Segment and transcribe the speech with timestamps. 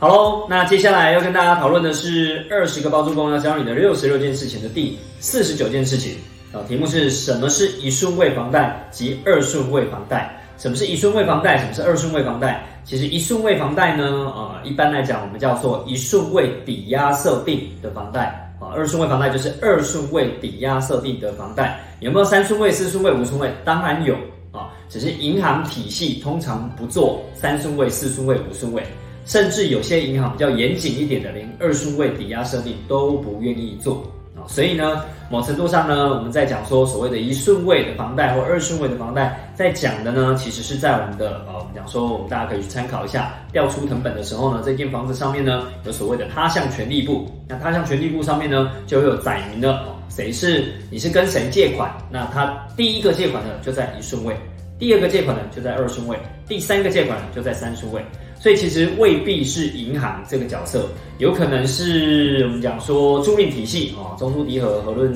[0.00, 6.16] 好喽，那接下来要跟大家讨论的是二十个包租公要教你的六十六件事情的第四十九件事情
[6.52, 10.40] 啊，题目是什么是一顺位房贷及二顺位房贷？
[10.56, 11.58] 什么是一顺位房贷？
[11.58, 12.64] 什么是二顺位房贷？
[12.84, 21.76] 其实一顺位房贷呢，啊，一般来讲我们叫做一顺位抵押设定的房贷啊，二顺位房贷就是二顺位抵押设定的房贷。
[21.98, 23.52] 有没有三顺位、四顺位、五顺位？
[23.64, 24.14] 当然有
[24.52, 28.80] 啊，只是银行体系通常不做三顺位、四顺位、五顺位。
[29.28, 34.02] 甚至有些银行比较严谨一点的，连二顺位抵押设定都不愿意做
[34.34, 34.48] 啊。
[34.48, 47.30] 所以呢，某程度上呢，我们在讲说所谓的一顺位的房贷或二顺位的房贷，在讲的呢，其实是在我们的呃，我们讲说，我们大家可以去参考一下调出成本的时候呢，这间房子上面呢有所谓的他项权利簿。
[47.46, 54.34] 那他项权利簿上面呢，就有载明了哦，谁是你是跟谁借款，那他第一个借款呢就在一顺位，
[54.78, 58.02] 第二个借款呢就在二顺位，第三个借款呢就在三顺位。
[58.40, 65.12] 所以其实未必是银行这个角色，有可能是我们讲说租赁体系啊，中租迪和和论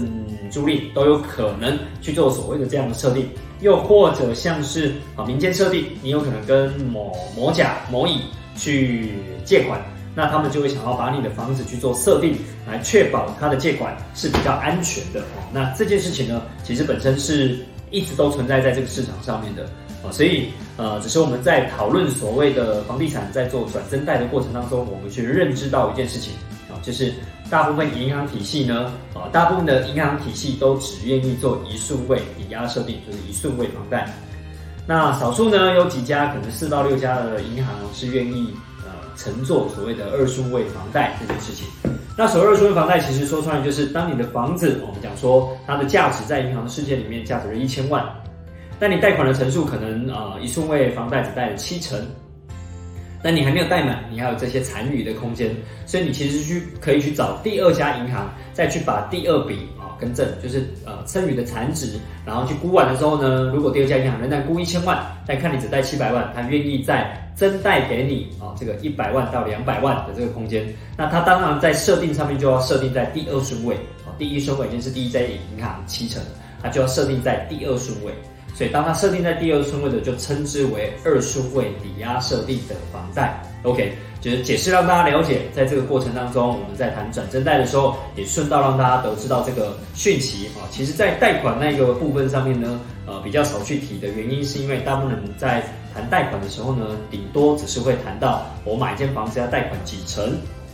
[0.51, 3.29] 租赁都有可能去做所谓的这样的设定，
[3.61, 8.19] 又或者像是啊民间设定，你有可能跟某某甲某乙
[8.57, 9.13] 去
[9.45, 9.81] 借款，
[10.17, 12.37] 那他们就会想要把你的房子去做设定，
[12.69, 15.47] 来确保他的借款是比较安全的哦。
[15.53, 17.57] 那这件事情呢，其实本身是
[17.93, 19.65] 一直都存在在这个市场上面的。
[20.03, 26.33] 啊，所以呃，只是我们在讨论所谓的房地产在做转增贷的过程当中，我们去认知到一件事情
[26.69, 27.15] 啊，就是
[27.49, 34.13] 大部分银行体系呢，啊，大部分的银行体系都只愿意做一顺位抵押设定，就是一顺位房贷。
[34.89, 41.69] 那少数呢，有几家可能四到六家的银行是愿意呃乘坐所谓的二顺位房贷这件事情。
[42.17, 48.05] 那首二顺位房贷，其实说穿了就是，当你的房子，我们讲说它的价值在银行的世界里面价值了一千万。
[48.79, 51.99] 那你贷款的成数可能啊，一顺位房贷只贷了七成，
[53.23, 59.67] 那你还没有贷满，你还有这些残余的空间，所以你其实去可以去找第二家银行，再去把第二笔
[60.03, 76.21] 啊更正，就是呃剩余的残值，然后去估完的时候呢，如果第二家银行仍然估一千万，但看你只贷七百万，他愿意再增贷给你啊这个一百万到两百万的这个空间，那他当然在设定上面就要设定在第二顺位啊，第一顺位已经是第一家银行七成，
[76.61, 78.13] 他就要设定在第二顺位。
[78.55, 83.41] 所以，当他设定在第二顺位的，就称之为二顺位抵押设定的房贷。
[83.63, 90.67] OK，就是解释让大家了解，在这个过程当中，我们在谈转正贷的时候，也顺道让大家得知到这个讯息啊。
[90.71, 95.63] 其实，在贷款那个部分上面呢，呃，比较少去提的原因，是因为大部分人在
[95.95, 100.25] 谈贷款的时候呢，顶多只是会谈到我买一间房子要贷款几成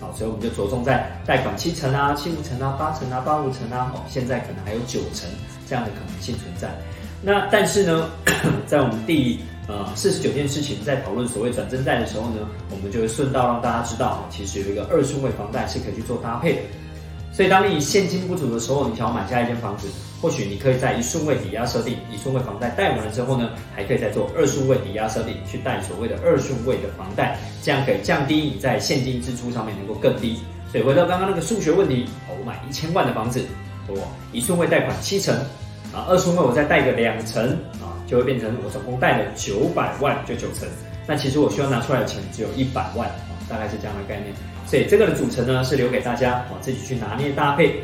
[0.01, 5.29] 啊，所以我们就着重在贷款七成啊、七五成啊、八成啊、八五成啊，哦，现在可能还有九成
[5.69, 6.69] 这样的可能性存在。
[7.23, 8.09] 那但是呢，
[8.67, 16.61] 在我们第呃四十九件事情在讨论所谓转增贷的时候呢，我们就会顺道让大家知道，其实有一个二顺位房贷是可以去做搭配的。
[17.33, 19.87] 所以当你现金不足的时候，你想要买下一间房子，
[20.21, 30.41] 或许你可以在一顺位抵押设定，一顺位房贷贷完了之后呢，还可以再做二顺位抵押设定，去贷所谓的二顺位的房贷，这样可以降低你在现金支出上面能够更低。
[30.73, 33.45] 所以回到刚刚那个数学问题，我买一千万的房子，
[33.89, 33.97] 我
[34.33, 35.37] 一顺位贷款七成。
[35.93, 37.51] 啊，二顺位我再贷个两成
[37.81, 40.69] 啊，就会变成我总共贷了九百万，就九成。
[41.07, 44.33] 那其实我需要拿出来的钱只有一百万啊，大概是这样的概念。
[44.67, 47.81] 所以这个的组成呢，是留给大家啊自己去拿捏搭配。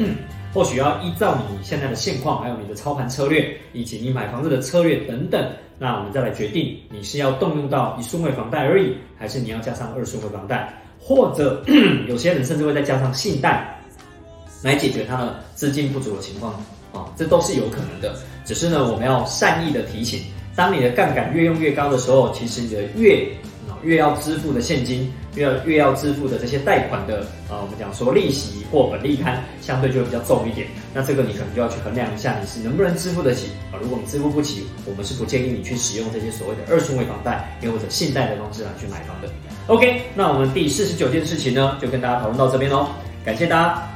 [0.53, 5.45] 或许要依照你现在的现况，还有你的操盘策略，以及你买房子的策略等等，
[5.81, 11.61] 那我们再来决定你是要动用到一顺位房贷而已，还是你要加上二顺位房贷，或者
[12.07, 13.77] 有些人甚至会再加上信贷，
[14.63, 16.55] 来解决他的资金不足的情况。
[17.17, 18.15] 这都是有可能的，
[18.45, 20.21] 只是呢，我们要善意的提醒，
[20.57, 23.25] 当你的杠杆越用越高的时候，其实你的越
[23.69, 30.67] 啊越要支付的现金，越要越要支付的这些贷款的啊，我们讲说利息或本利摊，相对就会比较重一点。
[30.93, 33.79] 那这个你可能就要去衡量一下，你是能不能支付得起啊？
[33.81, 39.29] 如果你支付不起，我们是不建议你去使用这些所谓的二顺位房贷，又或者信贷的方式来去买房的。
[39.67, 42.89] OK，那我们第四十九件事情呢，就跟大家讨论到这边喽，
[43.25, 43.94] 感谢大家。